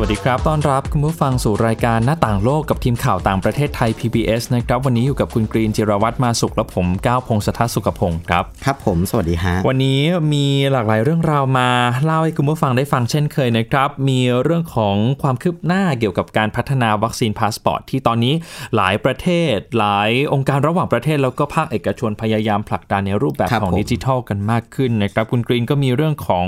[0.00, 10.00] วัสดีครับ ต้อนรับคุณผู้ฟังสู่รายการหน้าต่างโลกกับทีมข่าวต่างประเทศไทย PBS นะครับ วันนี้อยู่กับคุณกรีนจิรวัตรมาสุขและผมก้าวพงศธรสุขพงศ์ครับ ครับผม สวัสดีฮะ วันนี้
[10.32, 11.70] มีหลากหลายเรื่องราวมา
[12.04, 18.34] เล่าให้คุณผู้ฟังได้ฟังเช่นเคยนะครับ มีเรื่องของความคืบหน้าเกี่ยวกับการพัฒนาวัคซีนพาสปอร์ตที่ตอนนี้
[18.76, 26.46] หลายประเทศ หลายองค์การระหว่างประเทศแล้วก็ภาคเอกชนพยายามผลักดันในรูปแบบครับของผมดิจิทัลกันมากขึ้นนะครับ คุณกรีนก็มีเรื่องของ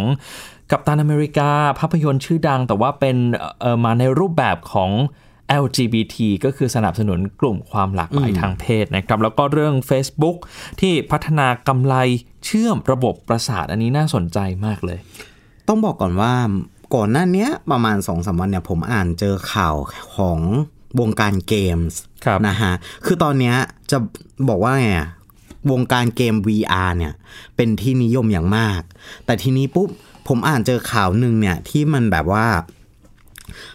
[0.72, 3.16] กัปตันอเมริกาภาพยนตร์ชื่อดัง แต่ว่าเป็น
[3.60, 4.90] เอ่อมาในรูปแบบของ
[5.64, 10.36] LGBT ก็คือสนับสนุนกลุ่มความหลากหลายทางเพศนะครับ แล้วก็เรื่อง Facebook
[10.80, 11.94] ที่พัฒนากำไล
[12.44, 14.98] เชื่อมระบบประสาทอันนี้น่าสนใจมากเลย
[15.68, 16.34] ต้องบอกก่อนว่า
[16.94, 19.74] ก่อนหน้าเนี้ยประมาณ2อสวันเนี่ยผมอ่านเจอข่าว
[20.16, 20.38] ของ
[21.00, 22.72] วงการเกมส์ครับนะฮะ
[23.06, 23.56] คือตอนเนี้ย
[23.90, 23.98] จะ
[24.48, 25.08] บอกว่าไงอะ
[25.72, 27.12] วงการเกม VR เนี่ย
[27.56, 28.80] เป็นที่นิยมอย่างมาก
[29.26, 29.90] แต่ทีนี้ปุ๊บ
[30.28, 32.46] ผมอ่านเจอข่าวหนึ่งเนี่ยที่มันแบบว่า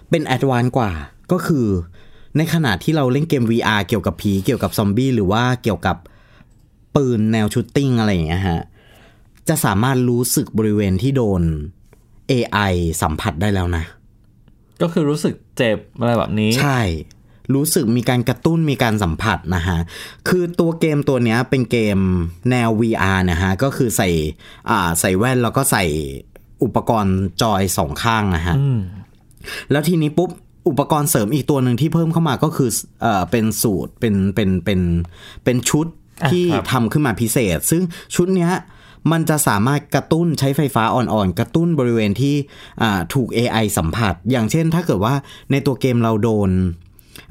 [0.09, 0.91] เป็น advance กว่า
[1.31, 1.67] ก็คือ
[2.37, 5.97] ในขณะที่เราเล่นเกม VR เกี่ยวกับผีเกี่ยวกับซอมบี้หรือว่าเกี่ยวกับ
[6.95, 8.61] ปืนแนวชูตติ้งอะไรอย่างเงี้ยฮะ
[9.47, 11.41] จะสามารถรู้สึกบริเวณที่โดน
[12.31, 13.83] AI สัมผัสได้แล้วนะ
[14.81, 16.81] ก็คือรู้สึกเจ็บอะไรแบบนี้ ใช่
[17.55, 19.77] รู้สึกมีการกระตุ้นมีการสัมผัสนะฮะ
[20.27, 21.99] คือตัวเกมตัวเนี้ยเป็นเกม
[22.51, 24.09] แนว VR นะฮะ ก็คือใส่
[24.69, 25.83] อ่าใส่แว่นแล้วก็ใส่
[26.63, 28.55] อุปกรณ์จอยสองข้างนะฮะ
[29.71, 30.29] แล้วทีนี้ปุ๊บ
[30.69, 32.69] อุปกรณ์เสริมอีกตัวหนึ่งที่เพิ่มเข้ามาก็คือ
[33.01, 34.79] เอ่อเป็นสูตรเป็นเป็นเป็น
[35.43, 35.87] เป็นชุด
[36.23, 37.83] อะที่ครับทำขึ้นมาพิเศษ ซึ่ง
[38.15, 38.51] ชุดเนี้ย
[39.11, 42.35] มันจะสามารถกระตุ้นใช้ไฟฟ้าอ่อนๆ กระตุ้นบริเวณที่
[42.81, 45.13] อ่าถูก AI สัมผัส อย่างเช่นถ้าเกิดว่า
[45.51, 46.49] ในตัวเกมเราโดน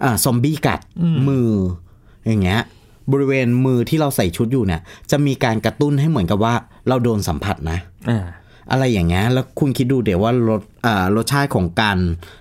[0.04, 0.80] อ่าซอมบี้กัด
[1.28, 1.50] มือ
[2.27, 2.60] อย่างเงี้ย
[3.12, 6.54] บริเวณมือที่เราใส่ชุดอยู่เนี่ย จะมีการกระตุ้นให้เหมือนกับว่า
[6.88, 7.78] เราโดนสัมผัสนะ
[8.69, 11.99] อ่าอะไรอย่างเงี้ยแล้วคุณคิดดูเดี๋ยวว่ารสอ่ารสชาติของการ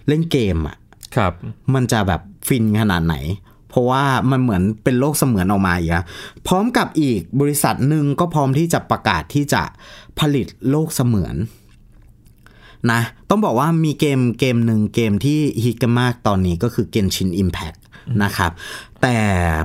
[0.07, 0.77] เล่นเกมอะ
[1.15, 1.33] ครับ
[1.73, 3.15] มันจะแบบฟินขนาดไหน
[3.69, 6.03] เพราะว่ามันเหมือนเป็นโลกเสมือนออกมาอีกอะ
[6.47, 9.63] พร้อมกับอีกบริษัทหนึ่งก็พร้อมที่จะประกาศที่จะ
[10.19, 11.35] ผลิตโลกเสมือน
[12.91, 17.77] นะต้องบอกว่ามีเกมเกมหนึ่งเกมที่ฮิตกันมากตอนนี้ก็คือ Genshin Impact
[18.23, 18.51] นะครับ
[19.01, 19.17] แต่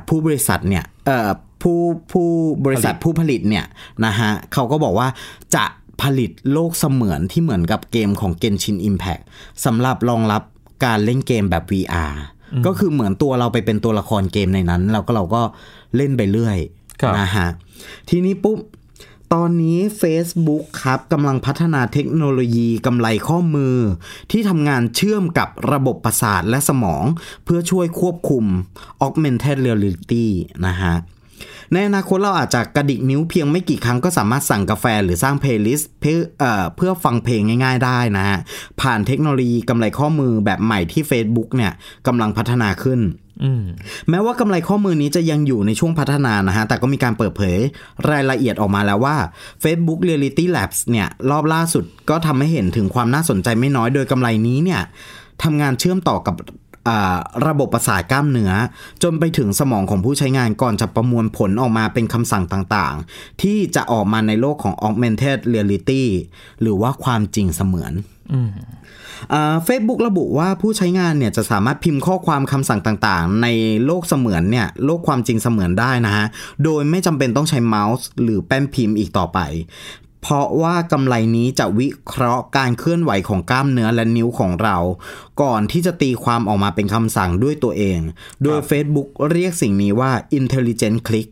[0.07, 1.29] ผู้บริษัทเนี่ยเอ่อ
[1.61, 1.79] ผู้
[2.11, 2.29] ผู้
[2.65, 3.65] บริษัทผู้ผลิตเนี่ย
[4.05, 5.07] นะฮะเขาก็บอกว่า
[5.55, 5.65] จะ
[6.01, 9.23] ผลิตโลกเสมือนที่เหมือนกับเกมของ Genshin Impact
[9.65, 10.41] สำหรับรองรับ
[10.85, 12.13] การเล่นเกมแบบ VR
[12.65, 15.41] ก็คือเหมือนตัวเราไปเป็นตัวละครเกมในนั้นแล้วก็เราก็
[15.95, 16.57] เล่นไปเรื่อย
[17.01, 17.47] ครับนะฮะ
[18.09, 18.59] ทีนี้ปุ๊บ
[19.33, 23.77] ตอนนี้ Facebook ครับกำลังพัฒนาเทคโนโลยีกำไรข้อมือ
[24.31, 27.03] ที่ทำงานเชื่อมกับระบบประสาทและสมอง
[27.43, 28.45] เพื่อช่วยควบคุม
[29.05, 30.25] augmented reality
[30.67, 30.95] นะฮะ
[31.73, 38.39] ในอนาคตเราอาจจะกระดิกนิ้วเพียงไม่กี่ครั้งก็สามารถสั่งกาแฟหรือสร้าง playlist เพื่อเอ่อเพื่อฟังเพลงง่าย ๆ ได้นะฮะ
[38.81, 41.71] ผ่านเทคโนโลยีกำไลข้อมือแบบใหม่ที่ Facebook เนี่ย
[42.07, 42.99] กำลังพัฒนาขึ้น
[43.43, 43.63] อืม
[44.09, 47.57] แม้ว่ากำไลข้อมือนี้จะยังอยู่ในช่วงพัฒนานะฮะ แต่ก็มีการเปิดเผย
[48.09, 49.15] รายละเอียดออกมาแล้วว่า
[49.63, 54.81] Facebook Reality Labs เนี่ย รอบล่าสุดก็ทำให้เห็นถึงความน่าสนใจไม่น้อยโดยกำไลนี้เนี่ย
[55.43, 56.47] ทำงานเชื่อมต่อกับอ่า
[57.47, 58.51] ระบบประสาทกล้ามเนื้อ
[59.03, 66.03] จนไปถึงสมองของผู้ใช้งานก่อนจะประมวลผลออกมาเป็นคำสั่งต่างๆ ที่จะออกมาในโลกของ Augmented Reality
[66.61, 67.93] หรือว่าความจริงเสมือน
[69.65, 73.47] เฟซบุ๊กระบุว่าผู้ใช้งานเนี่ยจะสามารถพิมพ์ข้อความคำสั่งต่างๆ ใน
[73.85, 76.25] โลกเสมือนเนี่ยโลกความจริงเสมือนได้นะฮะ
[76.63, 79.39] โดยไม่จำเป็นต้องใช้เมาส์หรือแป้นพิมพ์อีกต่อไป
[80.21, 84.77] เพราะว่ากำไรนี้จะวิเคราะห์การเคลื่อนไหวของกล้ามเนื้อและนิ้วของเรา
[85.41, 87.99] ก่อนที่จะตีความออกมาเป็นคำสั่งด้วยตัวเอง
[88.43, 91.29] โดย Facebook เรียกสิ่งนี้ว่า intelligent click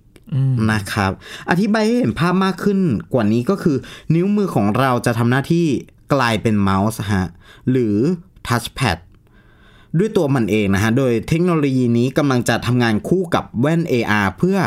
[0.71, 1.11] นะครับ
[1.49, 2.79] อธิบายให้เห็นภาพมากขึ้น
[3.13, 3.77] กว่านี้ก็คือ
[4.15, 5.65] นิ้วมือของเราจะทำหน้าที่
[6.13, 7.25] กลายเป็นเมาส์ฮะ
[7.69, 7.97] หรือ
[8.47, 8.97] ทัชแพด
[9.97, 14.57] ด้วยตัวมันเองนะฮะ โดยเทคโนโลยีนี้กำลังจะทำงานคู่กับแว่น AR เพื่อ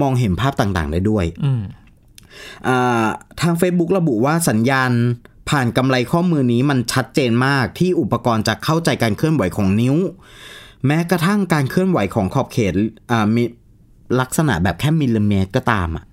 [0.00, 1.62] มองเห็นภาพต่างๆ ได้ด้วยอ่า
[3.40, 4.90] ทาง Facebook ระบุว่าสัญญาณ
[5.50, 9.96] ผ่านกำไรข้อมือนี้มันชัดเจนมากที่อุปกรณ์จะเข้าใจการเคลื่อนไหวของนิ้ว
[10.86, 12.72] แม้กระทั่งการเคลื่อนไหวของขอบเขต
[13.10, 13.44] อ่ามี
[14.20, 16.04] ลักษณะแบบแค่มิลลิเมตรก็ตามอะ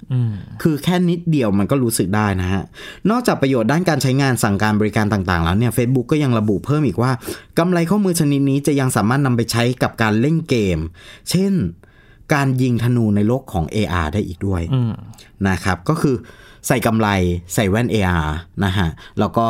[0.61, 2.63] คือแค่นิดเดียวมันก็รู้สึกได้นะฮะ
[3.09, 7.11] นอกจากประโยชน์ด้านการใช้งานสั่งการบริการต่างๆ แล้วเนี่ย Facebook ก็ยังระบุเพิ่มอีกว่า
[7.59, 10.79] กำไรข้อมือชนิดนี้จะยังสามารถนำไปใช้กับการเล่นเกม
[11.29, 11.53] เช่น
[12.33, 14.61] การยิงธนูในโลกของ AR ได้อีกด้วย
[15.49, 16.15] นะครับ ก็คือ
[16.67, 17.07] ใส่กำไล
[17.53, 18.27] ใส่แว่น AR
[18.63, 18.89] นะฮะ
[19.19, 19.47] แล้วก็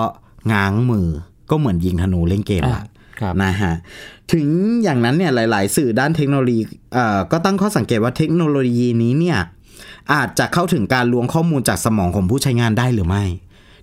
[0.52, 1.08] ง้างมือ
[1.50, 2.86] ก็เหมือนยิงธนูเล่นเกมอ่าอะ
[3.20, 3.74] ครับนะฮะ
[4.34, 4.48] ถึง
[4.84, 6.62] อย่างนั้นเนี่ยหลาย ๆ สื่อด้านเทคโนโลยี
[6.94, 9.40] เอ่อก็ตั้งข้อสังเกตว่าเทคโนโลยีนี้เนี่ย
[10.14, 13.24] อาจจะเข้าถึงการล้วงข้อมูลจากสมองของผู้ใช้งานได้หรือไม่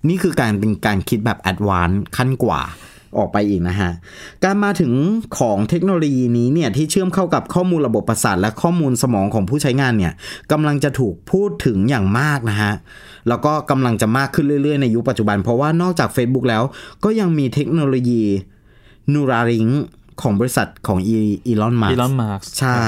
[0.07, 2.61] นี่คือการเป็นการคิดแบบ advance ขั้นกว่า
[3.17, 3.91] ออกไปอีกนะฮะ
[4.43, 4.93] การมาถึง
[5.37, 10.13] ของเทคโนโลยีนี้เนี่ยที่เชื่อมเข้ากับข้อมูลระบบประสาทและข้อมูลสมองของผู้ใช้งานเนี่ย
[10.51, 12.73] กำลังจะถูกพูดถึงอย่างมากนะฮะ
[13.27, 16.63] แล้วก็กำลังจะมากขึ้นเรื่อยๆ ในยุคปัจจุบัน เพราะว่านอกจาก Facebook แล้ว
[17.03, 18.23] ก็ยังมีเทคโนโลยี
[19.13, 19.67] นูราริง
[20.21, 22.85] ของบริษัทของอีลอนมาอีลอนมาร์กใช่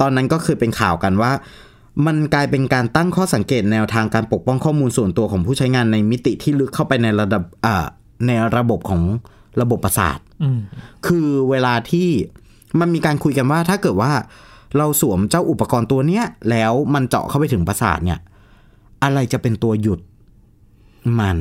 [0.00, 1.32] ตอนนั้นก็คือเป็นข่าวกันว่า
[2.06, 7.86] มันกลายเป็นการตั้งข้อสังเกตแนวทางการปกป้องข้อมูลส่วนตัวของผู้ใช้งานในมิติที่ลึกเข้าไปในระดับอ่า
[8.26, 9.02] ในระบบของ
[9.60, 10.60] ระบบประสาทอืม
[11.06, 12.08] คือเวลาที่
[12.80, 14.12] มันมีการคุยกันว่าถ้าเกิดว่า
[14.76, 18.20] เราสวมเจ้าอุปกรณ์ตัวเนี้ย แล้วมันเจาะเข้าไปถึงประสาทเนี่ย
[19.02, 20.00] อะไรจะเป็นตัวหยุด
[21.20, 21.38] มัน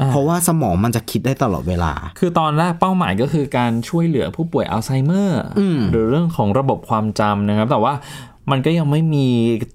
[0.00, 7.92] อ่าเพราะว่าสมองมันจะคิดได้ตลอดเวลา คือตอนแรกเป้าหมายก็คือการช่วยเหลือผู้ป่วยอัลไซเมอร์อืมหรือเรื่องของระบบความจำนะครับ แต่ว่า
[8.50, 9.26] มันก็ยังไม่มี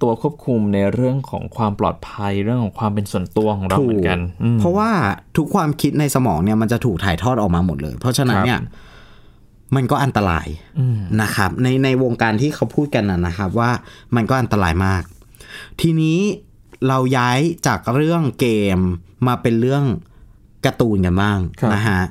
[0.02, 4.90] ตัวควบคุมในเรื่องของความปลอดภัยเรื่องของความเป็นส่วนตัวของเราเหมือนกันอืมเพราะว่า
[5.38, 8.60] ทุกความคิดในสมองเนี่ยมันจะถูกถ่ายทอดออกมาหมดเลย เพราะฉะนั้นครับเนี่ย
[9.76, 10.48] มันก็อันตราย
[10.80, 13.72] อืมนะครับ ในในวงการที่เขาพูดกันนะนะครับว่า
[14.16, 15.04] มันก็อันตรายมาก
[15.82, 16.20] ทีนี้
[16.88, 18.48] เราย้ายจากเรื่องเก
[18.78, 18.80] ม
[19.28, 19.84] มาเป็นเรื่อง
[20.66, 22.02] การ์ตูนกันบ้างครับนะฮะ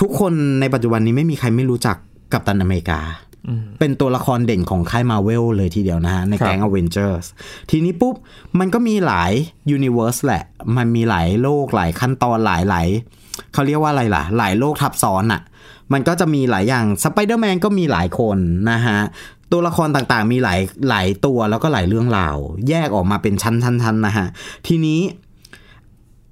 [0.00, 1.96] ทุกคนในปัจจุบันนี้ไม่มีใครไม่รู้จัก
[2.32, 3.25] กัปตันอเมริกาอืม
[3.78, 7.24] เป็นตัวละครเด่นของค่ายมาร์เวลเลยทีเดียวนะฮะ ในครับแก๊งอเวนเจอร์ส
[7.70, 8.14] ทีนี้ปุ๊บ
[8.58, 9.32] มันก็มีหลาย
[9.70, 10.42] universe แหละ
[10.76, 12.86] มันมีหลายโลกหลายขั้นตอนหลายหลาย
[13.52, 15.42] เขาเรียกว่าอะไรล่ะ หลายโลกทับซ้อนอะ่ะ
[15.92, 18.38] มันก็จะมีหลายอย่างสไปเดอร์แมนก็มีหลายคน
[18.70, 18.98] นะฮะ
[19.52, 22.36] ตัวละครต่างๆมีหลายหลายตัวแล้วก็หลายเรื่องราว
[22.68, 24.26] แยกออกมาเป็นชั้นๆๆนะฮะ
[24.66, 25.00] ทีนี้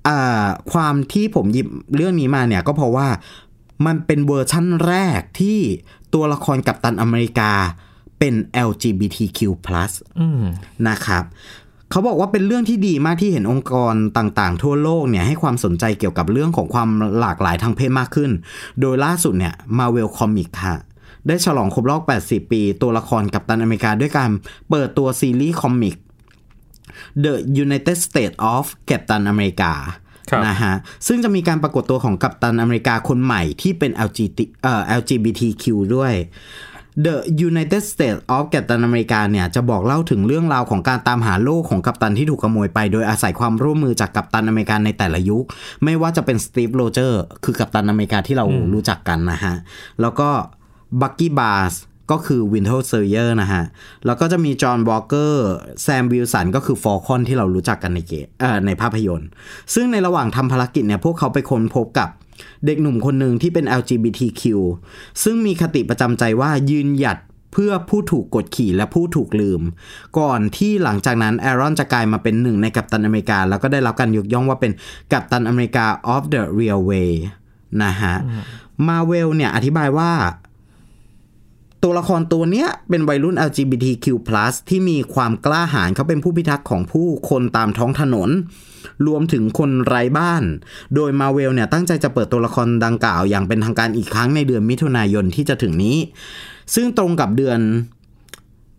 [0.08, 3.08] อ่าความที่ผมหยิบเรื่องนี้มาเนี่ยก็เพราะว่า
[3.86, 5.58] มันเป็นเวอร์ชั่นแรกที่
[6.14, 7.52] ตัวละครกัปตันอเมริกา
[8.18, 8.34] เป็น
[8.68, 9.38] LGBTQ+
[10.20, 10.42] อืม
[10.88, 11.24] นะครับ
[11.90, 16.88] เขาบอกว่าเป็นเรื่องที่ดีมากที่เห็นองค์กรต่างๆ ทั่วโลกเนี่ยให้ความสนใจเกี่ยวกับเรื่องของความ
[17.20, 18.30] หลากหลายทางเพศมากขึ้น
[18.80, 20.76] โดยล่าสุดเนี่ย Marvel Comics ค่ะ
[21.26, 24.30] ได้ฉลองครบรอบ 80 ปี ตัวละครกัปตันอเมริกาด้วยการ
[24.70, 25.96] เปิดตัวซีรีส์คอมิก
[27.24, 27.34] The
[27.64, 30.03] United States of Captain America ครับ
[30.46, 30.74] นะฮะ
[31.06, 36.14] ซึ่งจะมีการปรากฏตัวของกัปตันอเมริกาคนใหม่ที่เป็น LGBT เอ่อ LGBTQ ด้วย
[37.04, 37.16] The
[37.48, 45.44] United States of Captain America เนี่ยจะบอกเล่าถึงเรื่องราวของการตามหาโลกของกัปตันที่ถูกขโมยไป โดยอาศัยความร่วมมือจากกัปตันอเมริกาในแต่ละยุค
[45.84, 48.44] ไม่ว่าจะเป็นสตีฟโรเจอร์คือกัปตันอเมริกาที่เรา
[48.74, 49.54] รู้จักกันนะฮะ
[50.00, 50.28] แล้วก็
[51.00, 51.74] บัคกี้บาร์นส์
[52.10, 53.64] ก็คือ Winter Soldier นะฮะ
[54.06, 55.48] แล้วก็จะมีจอห์นวอลเกอร์
[55.82, 59.28] แซมวิลสันก็คือฟอลคอนที่เรารู้จักกันในเกมเอ่อในภาพยนตร์
[59.74, 62.08] ซึ่งในระหว่างทำภารกิจเนี่ย พวกเขาไปค้นพบกับ
[62.66, 64.42] เด็กหนุ่มคนหนึ่งที่เป็น LGBTQ
[65.22, 67.18] ซึ่งมีคติประจำใจว่ายืนหยัด
[67.52, 69.62] เพื่อผู้ถูกกดขี่และผู้ถูกลืม
[70.18, 74.72] ก่อนที่หลังจากนั้นแอรอนจะกลายมาเป็นหนึ่งในกัปตันอเมริกา แล้วก็ได้รับการยกย่องว่าเป็น
[75.12, 77.12] กัปตันอเมริกา of the real way
[77.82, 78.14] นะฮะ
[78.88, 80.10] มาเวลเนี่ยอธิบายว่า
[81.84, 84.06] ตัวละครตัวเนี้ยเป็นวัยรุ่น LGBTQ+
[84.68, 88.30] ที่มีความกล้าหาญเขาเป็นผู้พิทักษ์ของผู้คนตามท้องถนน
[89.06, 90.42] รวมถึงคนไร้บ้าน
[90.94, 95.96] โดยมาเวลเนี่ยตั้งใจจะเปิดตัวละครดังกล่าวอย่างเป็นทางการอีกครั้งในเดือนมิถุนายนที่จะถึงนี้
[96.74, 97.58] ซึ่งตรงกับเดือน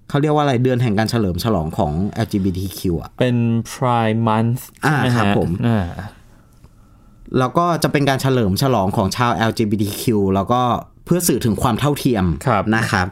[0.10, 1.94] เขาเรียกว่าอะไรเดือนแห่งการเฉลิมฉลองของ
[2.26, 3.36] LGBTQ อะ เป็น
[3.72, 5.86] Pride Month อ่าใช่ไหมครับฮะผมอ่า
[7.40, 10.04] แล้วก็จะเป็นการเฉลิมฉลองของชาว LGBTQ
[10.36, 10.62] แล้วก็
[11.06, 13.08] เพื่อสื่อถึงความเท่าเทียมครับนะครับ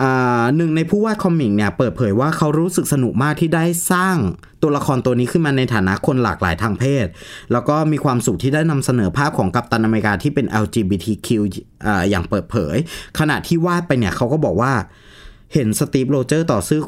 [0.00, 4.16] อ่าหนึ่งในผู้วาดคอมิกเนี่ยเปิดเผยว่าเขารู้สึกสนุกมากที่ได้สร้าง
[4.62, 7.06] ตัวละครตัวนี้ขึ้นมาในฐานะคนหลากหลายทางเพศ
[7.52, 11.28] แล้วก็มีความสุขที่ได้นำเสนอภาพของกัปตันอเมริกาที่เป็น LGBTQ
[11.86, 12.76] อ่าอย่างเปิดเผย
[13.18, 14.72] ขณะที่วาดไปเนี่ยเขาก็บอกว่า
[15.54, 16.80] เห็นสตีฟโรเจอร์ต่อสู้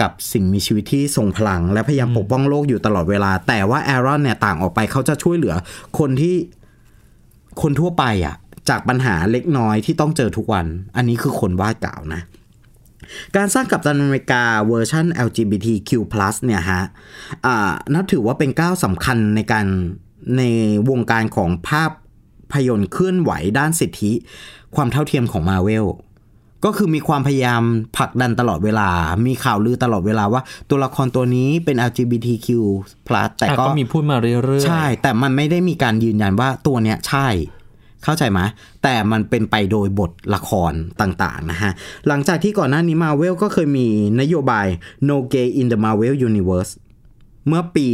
[0.00, 5.54] กับสิ่งมีชีวิตที่ทรงพลัง และพยายามปกป้องโลกอยู่ตลอดเวลา แต่ว่าแอรอนเนี่ยต่างออกไปเขาจะช่วยเหลือ
[5.98, 6.36] คนที่
[7.62, 8.34] คนทั่วไปอะ
[8.68, 12.22] จากปัญหาเล็กน้อยที่ต้องเจอทุกวัน อันนี้คือคนวาดกล่าวนะ
[13.36, 15.90] การสร้างกัปตันอเมริกาเวอร์ชัน LGBTQ+
[16.44, 16.82] เนี่ยฮะ
[17.46, 19.66] อ่านับถือว่าเป็นก้าวสำคัญในการ
[20.36, 20.42] ใน
[20.90, 21.84] วงการของภา
[22.52, 24.12] พยนตร์เคลื่อนไหวด้านสิทธิ
[24.74, 25.86] ความเท่าเทียมของมาเวล
[26.64, 27.62] ก็คือมีความพยายาม
[27.96, 28.88] ผลักดันตลอดเวลา
[29.26, 32.48] มีข่าวลือตลอดเวลาว่าตัวละครตัวนี้เป็น LGBTQ+
[33.38, 37.28] แต่อะก็ก็มีพูดมาเรื่อยๆ ใช่ แต่มันไม่ได้มีการยืนยันว่าตัวเนี้ยใช่
[38.04, 38.40] เข้าใจไหม
[38.82, 41.70] แต่มันเป็นไปโดยบทละครต่างๆนะฮะ
[42.06, 43.86] หลังจากที่ก่อนหน้านี้มาเวลก็เคยมี
[44.20, 44.66] นโยบาย
[45.08, 46.72] no gay in the Marvel Universe
[47.48, 47.88] เมื่อปี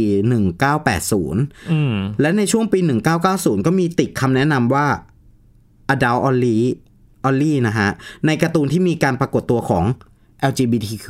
[0.81, 2.79] 1980อืมและในช่วงปี
[3.23, 4.85] 1990 ก็มีติดคำแนะนำว่า
[5.93, 6.57] Adult Only
[7.27, 7.89] Only นะฮะ
[8.25, 9.83] ในการ์ตูนที่มีการปรากฏตัวของ
[10.51, 11.07] LGBTQ+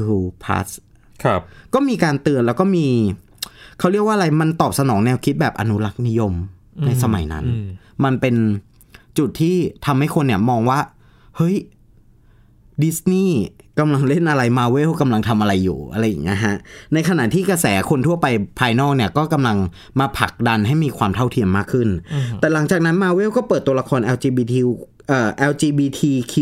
[1.23, 1.41] ครับ
[1.73, 2.87] ก็มีการเตือนแล้วก็มี
[3.79, 6.33] เขาเรียกว่าอะไรมันตอบสนองแนวคิดแบบอนุรักษ์นิยม
[6.85, 7.45] ในสมัยนั้น
[8.03, 8.35] มันเป็น
[9.17, 9.55] จุดที่
[9.85, 10.79] ทำให้คนเนี่ยมองว่า
[11.37, 11.55] เฮ้ย
[12.83, 13.37] ดิสนีย์
[13.79, 16.55] กำลังเล่นอะไรมาเวลกำลังทำอะไรอยู่อะไรอย่างเงี้ยฮะ
[16.93, 18.27] ในขณะที่กระแสคนทั่วไป
[18.59, 19.57] ภายนอกเนี่ยก็กำลัง
[19.99, 21.89] มาผลักดันให้มีความเท่าเทียมมากขึ้น
[22.39, 24.53] แต่หลังจากนั้นมาเวลก็เปิดตัวละคร LGBT
[25.07, 26.33] เอ่อ LGBTQ+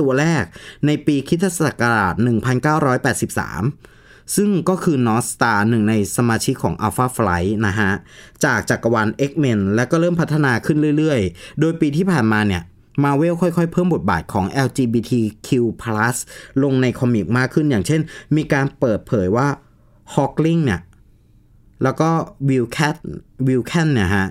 [0.00, 0.44] ตัวแรก
[0.86, 3.99] ในปีคริสตศักราช 1983
[4.36, 7.90] ซึ่งก็คือนอสตาหนึ่งในสมาชิกของ Alpha Flight นะฮะ
[8.44, 12.62] จากจักรวาล X-Men และก็เริ่มพัฒนาขึ้นเรื่อยๆ โดยปีที่ผ่านมาเนี่ย
[13.04, 15.48] มาเวลค่อยๆ เพิ่มบทบาทของ LGBTQ+
[16.62, 18.00] ลงใน comic มากขึ้นอย่างเช่น
[18.36, 19.48] มีการเปิดเผยว่า
[20.14, 20.80] Hulkling เนี่ย
[21.82, 22.10] แล้วก็
[22.48, 24.26] วิคแคนวิคแคนเนี่ยฮะ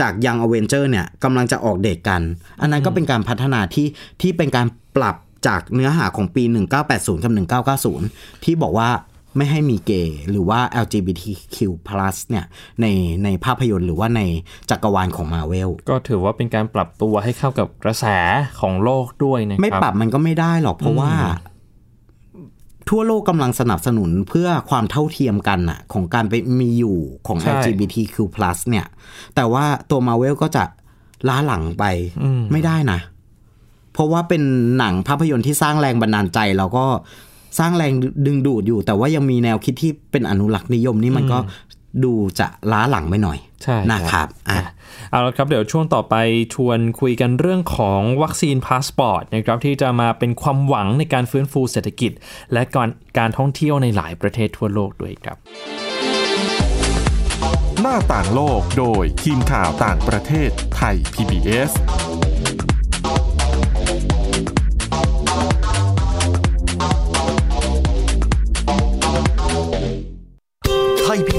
[0.00, 2.22] จาก Young Avengers เนี่ยกำลังจะออกเดทกัน
[2.60, 3.86] อันนั้นก็เป็นการพัฒนาที่
[4.20, 6.42] ที่เป็นการปรับจากเนื้อหาของปี
[6.84, 7.32] 1980 กับ
[7.84, 8.90] 1990 ที่บอกว่า
[9.36, 11.58] ไม่ให้มีเกย์หรือว่า LGBTQ+
[12.30, 12.44] เนี่ย
[12.80, 12.86] ใน
[13.24, 14.20] ในภาพยนตร์หรือว่าใน
[14.70, 18.06] จักรวาลของมาร์เวลก็ถือว่าเป็นการปรับตัวให้เข้ากับกระแส
[18.60, 21.12] ของโลกด้วยนะครับไม่ปรับมันก็ไม่ได้หรอกเพราะว่า
[22.90, 28.16] ทั่วโลกกำลังสนับสนุนเพื่อความเท่าเทียมกันน่ะของการไปมีอยู่ของใช่ LGBTQ+
[28.70, 28.86] เนี่ย
[29.34, 30.64] แต่ว่าตัวมาเวลก็จะ
[31.28, 31.84] ล้าหลังไป
[32.52, 33.00] ไม่ได้นะ
[33.92, 34.42] เพราะว่าเป็น
[34.78, 36.86] หนังภาพยนตร์ที่สร้างแรงบันดาลใจแล้วก็
[37.58, 37.92] สร้างแรง
[38.26, 41.38] ดึงดูดอยู่ แต่ว่ายังมีแนวคิดที่เป็นอนุรักษ์นิยมนี่มันก็
[42.04, 44.58] ดูจะล้าหลังไปหน่อยใช่นะครับอะ
[45.10, 46.14] เอาละครับเดี๋ยวช่วงต่อไป
[46.54, 52.12] ชวนคุยกันเรื่องของวัคซีนพาสปอร์ตนะครับที่จะมาเป็นความหวังในการฟื้นฟูเศรษฐกิจ
[52.52, 55.36] และการการท่องเที่ยวในหลายประเทศทั่วโลกด้วยครับ
[57.80, 61.70] หน้าต่างโลกโดยทีมข่าวต่างประเทศไทย PBS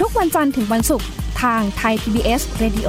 [0.00, 1.08] ทุกวันจันทร์ถึงวันศุกร์
[1.42, 2.88] ทางไทย PBS Radio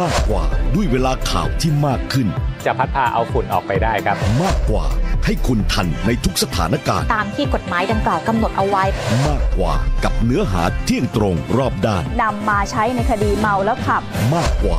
[0.00, 0.44] มากกว่า
[0.74, 2.28] ด้วยเวลาข่าวที่มากขึ้น
[2.64, 4.84] จะพัดพาเอาฝุ่นออกไปได้ครับ มากกว่า
[5.24, 8.84] ให้คุณทันในทุกสถานการณ์ ตามที่กฎหมายดังกล่าวกำหนดเอาไว้
[9.28, 14.02] มากกว่ากับเนื้อหาเที่ยงตรงรอบด้านนำมาใช้ในคดีเมาแล้วขับ
[14.34, 14.78] มากกว่า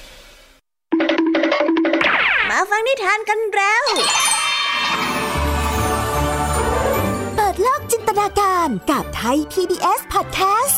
[2.48, 3.84] มาฟังนิทานกันแล้ว
[7.36, 10.76] เปิดโลกจินตนาการกับไทย PBS Podcast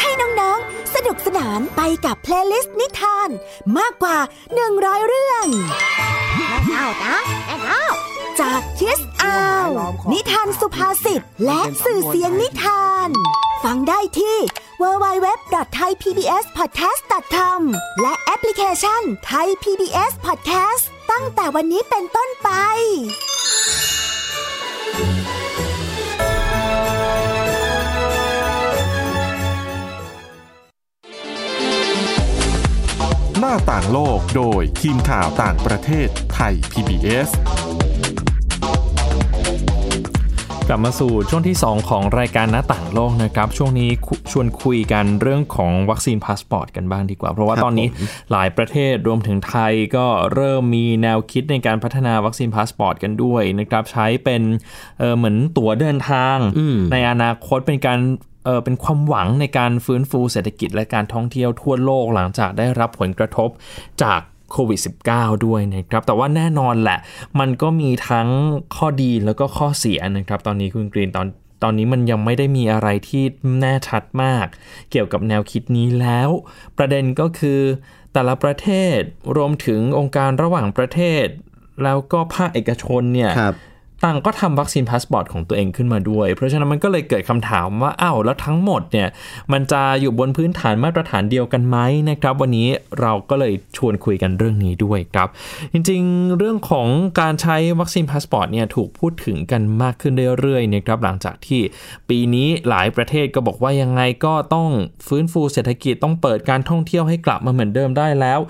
[0.00, 3.28] ให้น้อง ๆ สนุกสนานไปกับ playlist นิทาน
[3.78, 4.18] มากกว่า
[4.62, 5.46] 100 เรื่อง
[6.36, 7.84] แม่เท่านะแม่เท่า
[8.40, 9.68] จาก Kids Hour
[10.12, 13.08] นิทานสุภาษิต และสื่อเสียงนิทาน
[13.64, 14.36] ฟังได้ที่
[14.82, 17.60] www.thaipbspodcast.com
[18.02, 22.48] และแอปพลิเคชัน Thai PBS Podcast ตั้งแต่วันนี้เป็นต้นไป
[33.72, 37.28] ต่างโลกโดยทีมข่าวต่างประเทศไทย PBS
[40.68, 54.42] กลับมาสู่ช่วงที่ 2 ของรายการหน้าต่างโลกนะครับ ช่วงนี้คุชวนคุยกันเรื่องของวัคซีนพาสปอร์ตกันบ้างดีกว่า เพราะว่าครับตอนนี้ผมหลายประเทศรวมถึงไทยก็เริ่มมีแนวคิดในการพัฒนาวัคซีนพาสปอร์ตกันด้วยนะครับ ใช้เป็น
[54.98, 56.36] เออเหมือนตั๋วเดินทาง
[56.92, 57.98] ในอนาคตเป็นการ
[58.44, 63.48] เออเป็นความหวังในการฟื้นฟูเศรษฐกิจและการท่องเที่ยวทั่วโลกหลังจากได้รับผลกระทบ
[64.02, 64.20] จาก
[64.52, 64.80] โควิด
[65.12, 66.98] -19 ด้วยนะครับ แต่ว่าแน่นอนแหละ
[67.40, 68.28] มันก็มีทั้ง
[68.76, 71.26] ข้อดีแล้วก็ข้อเสียนะครับ ตอนนี้คุณกรีนตอน
[71.62, 73.24] ตอนนี้มันยังไม่ได้มีอะไรที่
[73.60, 74.46] แน่ชัดมาก
[74.90, 76.28] เกี่ยวกับแนวคิดนี้แล้ว
[76.78, 77.60] ประเด็นก็คือ
[78.12, 78.98] แต่ละประเทศ
[79.36, 81.26] รวมถึงองค์การระหว่างประเทศ
[81.82, 83.54] แล้วก็ภาคเอกชนเนี่ยครับ
[84.04, 89.08] ต่างก็ทำวัคซีนพาสปอร์ตของตัวเองขึ้นมาด้วย เพราะฉะนั้นมันก็เลยเกิดคำถามว่าอ้าวแล้วทั้งหมดเนี่ย
[89.52, 91.78] มันจะอยู่บนพื้นฐานมาตรฐานเดียวกันไหม
[92.10, 92.68] นะครับ วันนี้
[93.00, 95.28] เราก็เลยชวนคุยกันเรื่องนี้ด้วยครับ
[95.72, 96.88] จริงๆ เรื่องของ
[97.20, 101.60] การใช้วัคซีนพาสปอร์ตเนี่ยถูกพูดถึงกันมากขึ้นเรื่อยๆนะครับหลังจากที่
[102.08, 104.68] ปีนี้หลายประเทศก็บอกว่ายังไงก็ต้อง
[105.06, 108.40] ฟื้นฟูเศรษฐกิจต้องเปิดการท่องเที่ยวให้กลับมาเหมือนเดิมได้แล้ว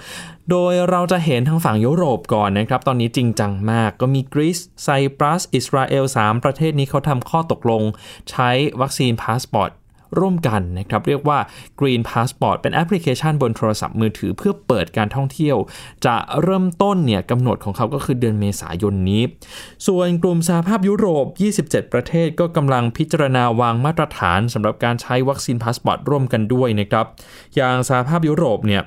[0.51, 7.83] โดยเราจะเห็นทางฝั่งยุโรปก่อนนะครับ ตอนนี้จริงจังมากก็มีกรีซไซปรัส อิสราเอล 3 ประเทศนี้เขาทำข้อตกลง
[8.31, 9.71] ใช้วัคซีนพาสปอร์ต
[10.19, 11.39] ร่วมกันนะครับ เรียกว่า
[11.81, 15.57] Green Passport เป็นแอปพลิเคชันบนโทรศัพท์มือถือเพื่อเปิดการท่องเที่ยว
[16.07, 19.23] จะเริ่มต้นเนี่ยกำหนดของเขาก็คือเดือนเมษายนนี้
[19.87, 21.27] ส่วนกลุ่มสหภาพยุโรป
[21.61, 27.07] 27 ประเทศก็กำลังพิจารณาวางมาตรฐานสำหรับการใช้วัคซีนพาสปอร์ตร่วมกันด้วยนะครับ
[27.57, 28.83] อย่างสหภาพยุโรปเนี่ย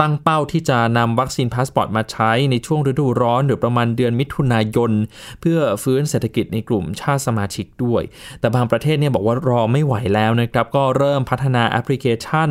[0.00, 4.92] ตั้งเป้าที่จะนำวัคซีนพาสปอร์ตมาใช้ในช่วงฤดูร้อนหรือประมาณเดือนมิถุนายน
[5.40, 8.02] เพื่อฟื้นเศรษฐกิจในกลุ่มชาติสมาชิกด้วย
[8.40, 12.50] แต่บางประเทศเนี่ยบอกว่ารอไม่ไหวแล้วนะครับ ก็เริ่มพัฒนาแอปพลิเคชัน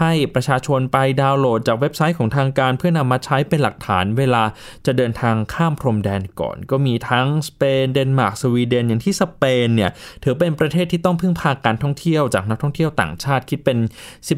[0.00, 4.42] ให้ประชาชนไปดาวน์โหลดจากเว็บไซต์ของทางการ เพื่อนำมาใช้เป็นหลักฐานเวลา
[4.86, 9.90] จะเดินทางข้ามพรมแดนก่อน ก็มีทั้งสเปนเดนมาร์กสวีเดนอย่างที่สเปนเนี่ย
[10.22, 13.78] ถือเป็นประเทศที่ต้องพึ่งพาการท่องเที่ยวจากนักท่องเที่ยวต่างชาติคิดเป็น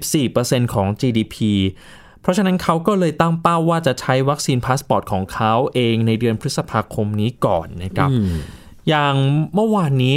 [0.07, 1.37] 14%ของ GDP
[2.23, 8.11] เพราะฉะนั้นเขาก็เลยตั้งเป้าว่าจะใช้วัคซีนพาสปอร์ตของเขาเองในเดือนพฤษภาคมนี้ก่อนนะครับ
[8.89, 9.15] อย่าง
[9.55, 10.17] เมื่อวานนี้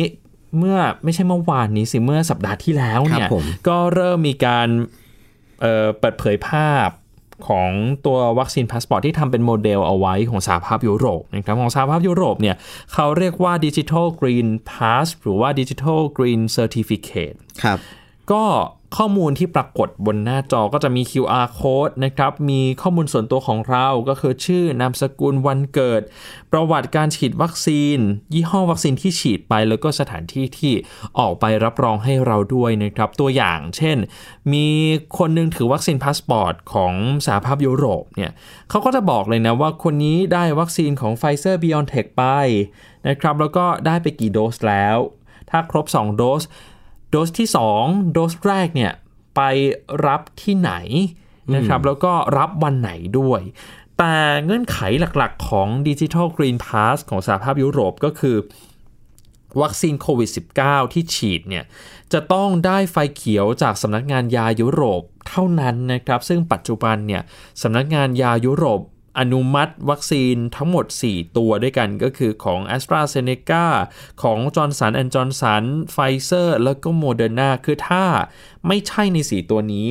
[0.57, 4.67] เมื่อไม่ใช่เมื่อวานนี้สิเมื่อสัปดาห์ที่แล้วเนี่ยครับผมก็เริ่มมีการ
[5.61, 6.89] เอ่อเปิดเผยภาพ
[7.47, 7.71] ของ
[8.05, 12.55] ตัววัคซีนพาสปอร์ตที่ทำเป็นโมเดลเอาไว้ของสหภาพยุโรปนะครับของสหภาพยุโรปเนี่ย
[12.93, 17.79] เขาเรียกว่า Digital Green Pass หรือว่า Digital Green Certificate ครับ
[18.31, 18.45] ก็
[18.97, 26.01] ข้อมูลที่ปรากฏบนหน้าจอก็จะมี QR code นะครับ มีข้อมูลส่วนตัวของเราก็คือชื่อนามสกุลวันเกิด
[26.51, 27.97] ประวัติการฉีดวัคซีน
[28.33, 30.73] ยี่ห้อวัคซีนที่ฉีดไป แล้วก็สถานที่ที่
[31.19, 33.97] ออกใบรับรองให้เราด้วยนะครับ ตัวอย่างเช่น
[34.53, 34.67] มี
[35.17, 36.93] คนหนึ่งถือวัคซีนพาสปอร์ตของ
[37.25, 38.31] สหภาพยุโรปเนี่ย
[38.69, 42.23] เขาก็จะบอกเลยนะว่าคนนี้ได้วัคซีนของ Pfizer BioNTech ไป
[43.07, 44.97] นะครับ แล้วก็ได้ไปกี่โดสแล้ว
[45.49, 46.43] ถ้าครบ 2 โดส
[47.11, 48.93] โดสที่ 2 โดสแรกเนี่ย
[49.35, 49.41] ไป
[50.05, 50.73] รับที่ไหน
[51.55, 53.41] นะครับแล้วก็รับวันไหนด้วย
[53.97, 54.77] แต่เงื่อนไข
[55.17, 58.37] หลักๆของ Digital Green Pass ของสหภาพยุโรปก็คือ
[59.61, 60.29] วัคซีนโควิด
[60.61, 61.63] -19 ที่ฉีดเนี่ย
[62.13, 67.21] จะต้องได้ไฟเขียวจากสำนักงานยายุโรปเท่านั้นนะครับ ซึ่งปัจจุบันเนี่ย
[67.61, 68.81] สำนักงานยายุโรป
[69.19, 73.65] อนุมัติวัคซีนทั้งหมด 4 ตัวด้วยกันก็คือของ a s t r a z เซ e c a
[74.21, 78.03] ของ Johnson Johnson Pfizer แล้วก็ Moderna คือถ้า
[78.67, 79.87] ไม่ใช่ใน 4 ตัวนี้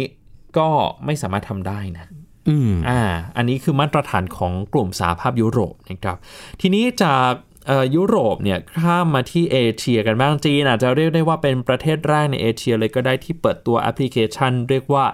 [0.59, 0.69] ก็
[1.05, 2.07] ไม่สามารถทำได้นะ
[2.49, 3.01] อืมอ่า
[3.37, 6.19] อันนี้คือมาตรฐานของกลุ่มสหภาพยุโรปนะครับ
[6.61, 7.50] ทีนี้จากเอ่อ
[7.95, 15.05] ยุโรปเนี่ยข้ามมาที่เอเชียกันบ้างจีนอาจจะเรียกได้ว่าเป็นประเทศแรกในเอเชียเลยก็ได้ที่เปิดตัวแอปพลิเคชัน เรียกว่า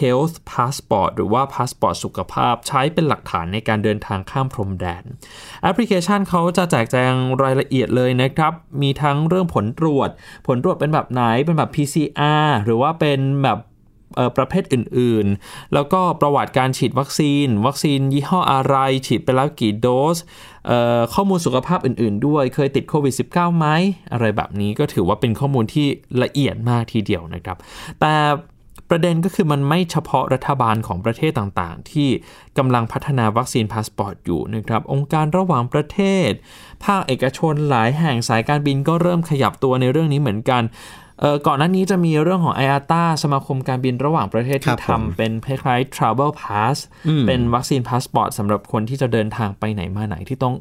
[0.00, 5.04] Health Passport หรือว่าพาสปอร์ตสุขภาพ ใช้เป็นหลักฐานในการเดินทางข้ามพรมแดน
[5.62, 10.08] แอปพลิเคชันเขาจะแจกแจงรายละเอียดเลยนะครับ มีทั้งเรื่องผลตรวจ
[10.46, 13.58] ผลตรวจเป็นแบบไหนเป็นแบบ PCR หรือว่าเป็นแบบ
[14.36, 20.16] ประเภทอื่นๆ แล้วก็ประวัติการฉีดวัคซีน วัคซีนยี่ห้ออะไร ฉีดไปแล้วกี่โดส
[21.14, 23.66] ข้อมูลสุขภาพอื่นๆ ด้วย เคยติดโควิด -19 ไหม
[24.12, 25.86] อะไรแบบนี้ก็ถือว่าเป็นข้อมูลที่
[26.22, 27.56] ละเอียดมากทีเดียวนะครับ
[28.00, 28.14] แต่
[28.92, 32.08] ประเด็นก็คือมันไม่เฉพาะรัฐบาลของประเทศต่างๆ ที่
[32.58, 36.30] กำลังพัฒนาวัคซีนพาสปอร์ตอยู่นะครับ องค์การระหว่างประเทศ
[36.84, 40.62] ภาคเอกชนหลายแห่งสายการบินก็เริ่มขยับตัวในเรื่องนี้เหมือนกัน
[41.46, 46.76] ก่อนหน้านี้จะมีเรื่องของ IATA สมาคมการบินระหว่างประเทศครับผมที่ทำเป็นคล้ายๆ Travel Pass
[47.08, 50.54] อืมเป็นวัคซีนพาสปอร์ตสำหรับคนที่จะเดินทางไปไหนมาไหนที่ต้อง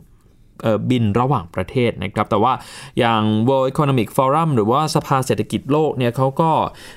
[0.63, 2.53] เอ่อบินระหว่างประเทศนะครับ แต่ว่า
[2.99, 6.51] อย่าง World Economic Forum หรือว่าสภาเศรษฐกิจโลกเนี่ยเขาก็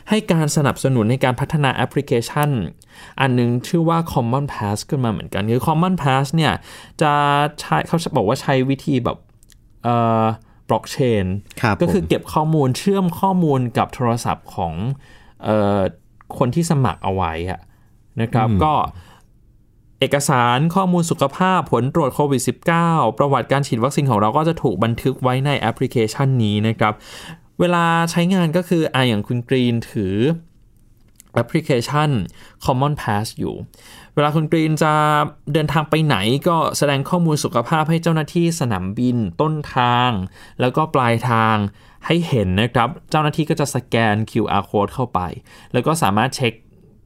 [0.08, 2.50] ให้การสนับสนุนในการพัฒนาแอปพลิเคชัน
[3.20, 6.52] อันหนึ่งชื่อว่า Common Pass ขึ้นมาเหมือนกันคือ Common Pass เนี่ย
[7.02, 7.12] จะ
[7.60, 9.18] ใช้เขาบอกว่าใช้วิธีแบบ
[9.84, 10.24] เอ่อ
[10.68, 11.24] บล็อกเชน
[11.60, 14.74] ครับก็คือผมเก็บข้อมูลเชื่อมข้อมูลกับโทรศัพท์ของ
[15.44, 15.48] เอ
[15.78, 15.80] อ
[16.38, 17.60] คนที่สมัครเอาไว้อะ
[18.20, 18.74] นะครับก็
[20.00, 22.42] เอกสารข้อมูลสุขภาพผลตรวจโควิด
[22.80, 26.92] -19 ประวัติการฉีดวัคซีนของเราก็จะถูกบันทึกไว้ในแอปพลิเคชันนี้นะครับ
[27.60, 30.16] เวลาใช้งานก็คืออะอย่างคุณกรีนถือ
[31.34, 32.10] แอปพลิเคชัน
[32.64, 33.54] Common Pass อยู่
[34.14, 34.92] เวลาคุณกรีนจะ
[35.52, 36.16] เดินทางไปไหน
[36.48, 40.10] ก็แสดงข้อมูลสุขภาพให้เจ้าหน้าที่สนามบินต้นทาง
[40.60, 41.56] แล้วก็ปลายทาง
[42.06, 45.20] ให้เห็นนะครับ เจ้าหน้าที่ก็จะสแกน QR code เข้าไป
[45.72, 46.52] แล้วก็สามารถเช็ค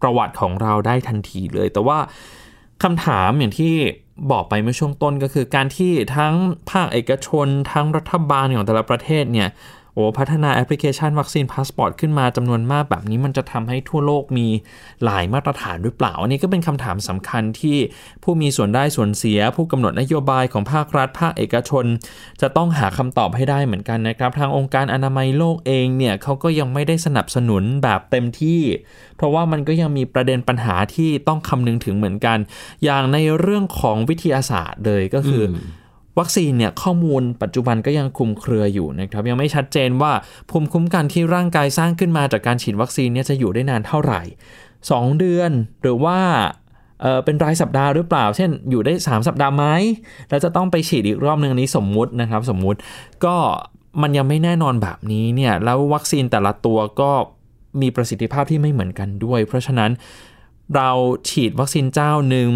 [0.03, 1.99] ประวัติของเราได้ทันทีเลย แต่ว่า
[2.83, 3.75] คำถามอย่างที่
[4.33, 6.35] บอกไปเมื่อช่วงต้นก็คือการที่ทั้ง
[6.71, 9.49] ภาคเอกชน ทั้งรัฐบาลของแต่ละประเทศเนี่ย
[9.99, 14.47] โอ้พัฒนาแอปพลิเคชันวัคซีนพาสปอร์ตขึ้นมาจำนวนมากแบบนี้มันจะทำให้ทั่วโลกมี
[15.05, 17.77] หลายมาตรฐานหรือเปล่า อันนี้ก็เป็นคำถามสำคัญที่
[18.23, 21.85] ผู้มีส่วนได้ส่วนเสีย ผู้กำหนดนโยบายของภาครัฐภาคเอกชน
[22.41, 28.61] จะต้องหาคำตอบให้ได้เหมือนกันนะครับ ทางองค์การอนามัยโลกเองเนี่ยเขาก็ยังไม่ได้สนับสนุนแบบเต็มที่
[29.17, 32.39] เพราะว่ามันก็ยังมีประเด็นปัญหาที่ต้องคำนึงถึงเหมือนกัน
[32.85, 35.53] อย่างในเรื่องของวิทยาศาสตร์เลยก็คืออ
[36.19, 40.13] วัคซีนเนี่ยข้อมูลปัจจุบันก็ยังคลุมเครืออยู่นะครับยังไม่ชัดเจนว่า
[40.51, 44.23] ภูมิคุ้มกันที่ร่างกายสร้างขึ้นมาจากการฉีดวัคซีนเนี่ยจะอยู่ได้นานเท่าไหร่
[44.71, 45.51] 2 เดือน
[45.83, 46.19] หรือว่า
[47.01, 49.65] เออเป็นรายสัปดาห์หรือเปล่า เช่นอยู่ได้ 3 สัปดาห์ไหม
[50.29, 52.79] แล้วจะต้องไปฉีดอีกรอบหนึ่งนนี้สมมุตินะครับสมมุติ
[53.25, 53.37] ก็
[54.03, 57.11] มันยังไม่แน่นอนแบบนี้เนี่ยแล้ววัคซีนแต่ละตัวก็
[57.81, 59.91] มีประสิทธิภาพที่ไม่เหมือนกันด้วย เพราะฉะนั้น
[60.77, 60.91] เรา
[61.31, 62.51] ฉีดวัคซีนเจ้าหนึ่ง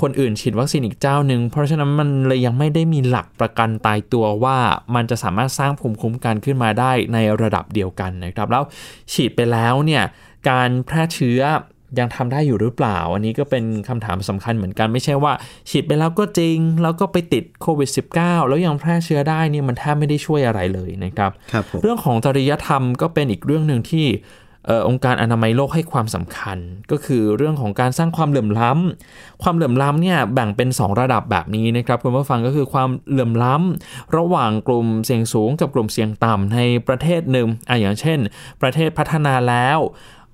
[0.00, 4.58] คนอื่นฉีดวัคซีนอีกเจ้าหนึ่งเพราะฉะนั้นมันเลยยังไม่ได้มีหลักประกันตายตัวว่า
[4.94, 8.62] มันจะสามารถสร้างภูมิคุ้มกันขึ้นมาได้ในระดับเดียวกันนะครับ แล้ว
[9.12, 10.02] ฉีดไปแล้วเนี่ย
[10.48, 11.40] การแพร่เชื้อ
[11.98, 15.32] ยังทำได้อยู่หรือเปล่า อันนี้ก็เป็นคำถามสำคัญเหมือนกันไม่ใช่ว่า
[15.70, 24.06] ฉีดไปแล้วก็จริง แล้วก็ไปติดโควิด -19 แล้วยังแพร่เชื้อได้นี่มันแทบไม่ได้ช่วยอะไรเลยนะครับครับผมเรื่องของจริยธรรมก็เป็นอีกเรื่องหนึ่งที่
[24.47, 26.58] เอองค์การอนามัยโลกให้ความสำคัญ
[26.90, 38.18] ก็คือเรื่องของการสร้างความเหลื่อมล้ำความเหลื่อมล้ำเนี่ยแบ่งเป็น 2 ระดับแบบนี้นะครับคุณผู้ฟังก็คือความเหลื่อมล้ำระหว่างกลุ่มเสี่ยงสูงกับกลุ่มเสี่ยงต่ำในประเทศหนึ่งอะอย่างเช่น
[38.62, 39.78] ประเทศพัฒนาแล้ว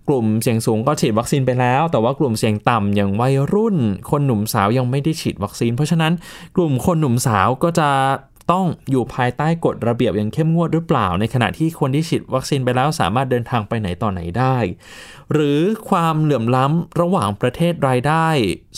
[0.09, 3.77] กลุ่มเสี่ยงสูงก็ฉีดวัคซีนไปแล้ว แต่ว่ากลุ่มเสี่ยงต่ำอย่างวัยรุ่น
[4.11, 6.13] คนหนุ่มสาวยังไม่ได้ฉีดวัคซีน เพราะฉะนั้น
[6.57, 7.89] กลุ่มคนหนุ่มสาวก็จะ
[8.53, 14.57] ต้องอยู่ภายใต้กฎระเบียบอย่างเข้มงวดหรือเปล่า ในขณะที่คนที่ฉีดวัคซีนไปแล้วสามารถเดินทางไปไหนต่อไหนได้
[15.33, 18.29] หรือความเหลื่อมล้ำระหว่างประเทศรายได้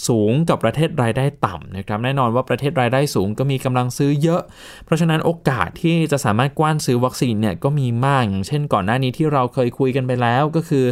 [0.09, 4.43] สูงกับประเทศรายได้ต่ำนะครับแน่นอนว่าประเทศรายได้สูงก็มีกำลังซื้อเยอะ
[4.85, 10.85] เพราะฉะนั้นโอกาสที่จะสามารถกว้านซื้อวัคซีนเนี่ยก็มีมากอย่างเช่นก่อนหน้านี้ที่เราเคยคุยกันไปแล้วก็คือ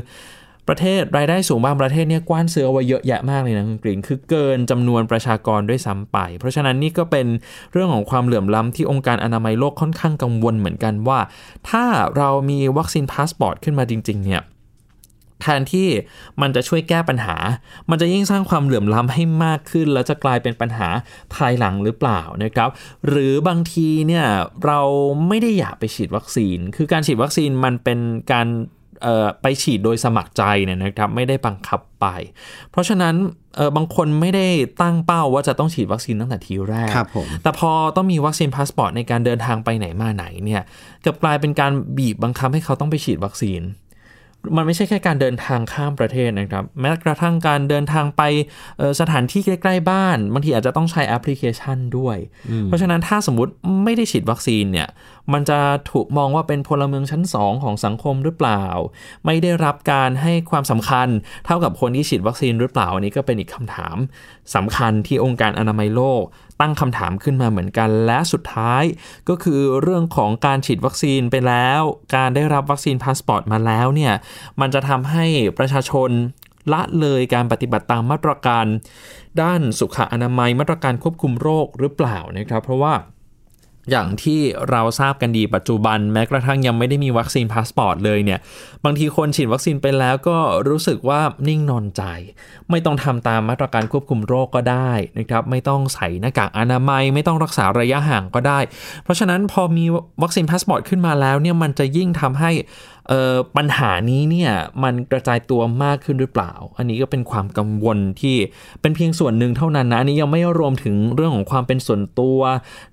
[0.68, 7.26] ประเทศรายได้สูงบางประเทศเนี่ยกว้านซื้อเอาไว้เยอะแยะมากเลยนะคุณกรีนคือเกินจำนวนประชากรด้วยซ้ำไป เพราะฉะนั้นนี่ก็เป็น
[7.72, 11.18] เรื่องของความเหลื่อมล้ำที่องค์การอนามัยโลกค่อนข้างกังวลเหมือนกันว่า
[11.70, 11.84] ถ้า
[12.16, 14.42] เรามีวัคซีนพาสปอร์ตขึ้นมาจริง ๆ เนี่ย
[15.40, 15.88] แทนที่
[16.40, 17.36] มันจะช่วยแก้ปัญหา
[17.90, 20.88] มันจะยิ่งสร้างความเหลื่อมล้ำให้มากขึ้น แล้วจะกลายเป็นปัญหา
[21.34, 22.68] ภายหลังหรือเปล่านะครับ
[23.08, 24.26] หรือบางทีเนี่ย
[24.64, 24.80] เรา
[25.28, 27.98] ไม่ได้อยากไปฉีดวัคซีน คือการฉีดวัคซีนมันเป็น
[28.32, 28.46] การ
[29.42, 32.06] ไปฉีดโดยสมัครใจเนี่ยนะครับไม่ได้บังคับไป
[32.70, 33.14] เพราะฉะนั้น
[33.56, 34.46] เออบางคนไม่ได้
[34.82, 40.62] ตั้งเป้าว่าจะต้องฉีดวัคซีนตั้งแต่ทีแรกครับผมแต่พอต้องมีวัคซีนพาสปอร์ตในการเดินทางไปไหนมาไหนเนี่ย
[41.04, 43.60] กลับกลายเป็นการบีบบังคับให้เขาต้องไปฉีดวัคซีน
[44.56, 48.22] มันไม่ใช่แค่การเดินทางข้ามประเทศนะครับ แม้กระทั่งการเดินทางไป
[48.78, 52.16] เอ่อสถานที่ใกล้ ๆ บ้าน บางทีอาจจะต้องใช้แอปพลิเคชันด้วย
[52.64, 53.52] เพราะฉะนั้นถ้าสมมติ
[53.84, 54.88] ไม่ได้ฉีดวัคซีนเนี่ย
[55.32, 55.58] มันจะ
[55.90, 58.64] ถูกมองว่าเป็นพลเมืองชั้น 2 ของสังคมหรือเปล่า
[59.26, 61.08] ไม่ได้รับการให้ความสำคัญ
[61.46, 63.96] เท่ากับคนที่ฉีดวัคซีนหรือเปล่า อันนี้ก็เป็นอีกคำถาม
[64.54, 66.22] สำคัญที่องค์การอนามัยโลก
[66.60, 68.84] ตั้งคำถามขึ้นมาเหมือนกัน และสุดท้าย
[69.28, 71.80] ก็คือเรื่องของการฉีดวัคซีนไปแล้ว
[72.16, 74.12] การได้รับวัคซีนพาสปอร์ตมาแล้วเนี่ย
[74.60, 75.24] มันจะทำให้
[75.58, 76.10] ประชาชน
[76.72, 78.66] ละเลยการปฏิบัติตามมาตรการ
[79.42, 82.94] ด้านสุขอนามัยมาตรการควบคุมโรคหรือเปล่านะครับ เพราะว่า
[83.90, 88.38] อย่างที่เราทราบกันดีปัจจุบันแม้กระทั่งยังไม่ได้มีวัคซีนพาสปอร์ตเลยเนี่ย
[88.84, 90.36] บางทีคนฉีดวัคซีนไปแล้วก็
[90.68, 92.02] รู้สึกว่านิ่งนอนใจ
[92.70, 98.58] ไม่ต้องทำตามมาตรการควบคุมโรคก็ได้นะครับ ไม่ต้องใส่หน้ากากอนามัย ไม่ต้องรักษาระยะห่างก็ได้
[99.04, 99.84] เพราะฉะนั้นพอมี
[100.22, 102.50] วัคซีนพาสปอร์ตขึ้นมาแล้วเนี่ยมันจะยิ่งทำให้
[103.56, 108.36] ปัญหานี้เนี่ยมันกระจายตัวมากขึ้นหรือเปล่า อันนี้ก็เป็นความกังวลที่
[108.80, 112.40] เป็นเพียงส่วนหนึ่งเท่านั้นนะอันนี้ยังไม่รวมถึงเรื่องของความเป็นส่วนตัว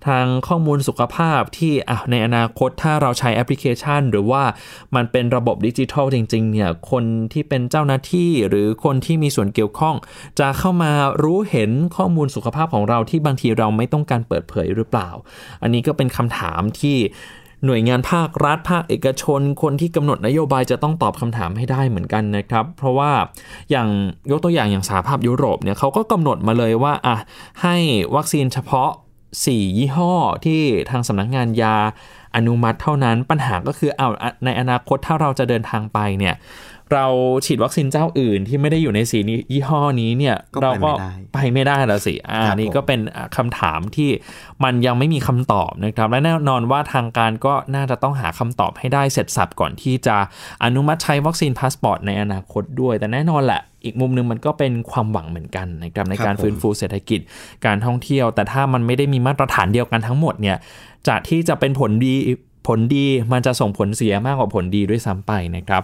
[0.08, 1.74] ทางข้อมูลสุขภาพที่
[2.12, 4.44] ในอนาคตถ้าเราใช้แอปพลิเคชัน หรือว่า
[4.96, 9.96] มันเป็นระบบดิจิทัลจริงๆเนี่ยคนที่เป็นเจ้าหน้าที่หรือคนที่มีส่วนเกี่ยวข้อง
[10.40, 10.92] จะเข้ามา
[11.24, 15.10] รู้เห็นข้อมูลสุขภาพของเราที่บางทีเราไม่ต้องการเปิดเผยหรือเปล่า
[15.62, 16.98] อันนี้ก็เป็นคำถามที่
[17.66, 23.12] หน่วยงานภาครัฐภาคเอกชน คนที่กำหนดนโยบายจะต้องตอบคำถามให้ได้เหมือนกันนะครับ เพราะว่า
[23.72, 23.88] อย่าง
[24.32, 27.16] ยกตัวอย่างอย่างสหภาพยุโรปเนี่ยเขาก็กำหนดมาเลยว่าอะ
[27.62, 27.76] ให้
[28.16, 28.90] วัคซีนเฉพาะ
[29.34, 30.14] 4 ยี่ห้อ
[30.46, 31.76] ที่ทางสำนักงานยา
[32.36, 34.10] อนุมัติเท่านั้นปัญหาก็คือเอ้า
[34.46, 36.36] ในอนาคตถ้าเราจะเดินทางไปเนี่ย
[36.94, 37.06] เรา
[37.46, 40.92] ฉีดวัคซีนเจ้าอื่นที่ไม่ได้อยู่ในสีนี้ยี่ห้อนี้เนี่ยเราก็
[41.34, 43.00] ไปไม่ได้แล้วสิอ่านี่ก็เป็น
[43.38, 44.10] คำถามที่
[44.64, 50.18] มันยังไม่มีคำตอบนะครับ และแน่นอนว่าทางการก็น่าจะต้องหาคำตอบให้ได้เสร็จสรรพก่อนที่จะ
[50.64, 57.20] อนุมัติใช้วัคซีนพาสปอร์ตในอนาคตด้วย แต่แน่นอนแหละอีกมุมนึงมันก็เป็นความหวังเหมือนกันนะครับในการฟื้นฟูเศรษฐกิจ
[57.66, 60.58] การท่องเที่ยว แต่ถ้ามันไม่ได้มีมาตรฐานเดียวกันทั้งหมดเนี่ย
[61.08, 62.16] จะที่จะเป็นผลดี
[62.68, 65.84] ผลดีมันจะส่งผลเสียมากกว่าผลดีด้วยซ้ำไปนะครับ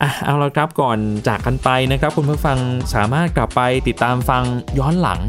[0.00, 2.58] อะเอาละครับก่อนจากกันไปนะครับ คุณผู้ฟัง
[2.94, 4.42] สามารถกลับไปติดตามฟัง
[4.78, 5.20] ย้อนหลัง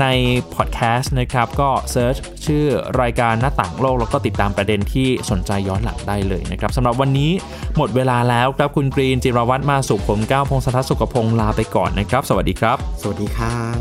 [0.00, 0.06] ใน
[0.54, 2.16] พอดแคสต์นะครับ ก็ search
[2.46, 2.64] ชื่อ
[3.00, 7.30] รายการหน้าต่างโลก แล้วก็ติดตามประเด็นที่สนใจย้อนหลังได้เลยนะครับสำหรับวันนี้
[7.76, 13.76] หมดเวลาแล้วครับคุณกรีนจิรวัตรมาสุขผมก้าวพงศธรสุขพงศ์ลาไปก่อนนะครับ สวัสดีครับ สวัสดีครับ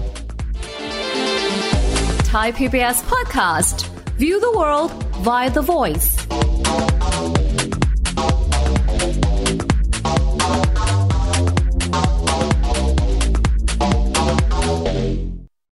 [2.31, 3.77] Thai PBS podcast
[4.21, 6.15] View the world via the voice